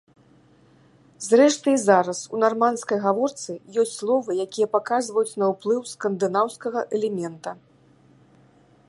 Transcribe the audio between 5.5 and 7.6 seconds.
ўплыў скандынаўскага элемента.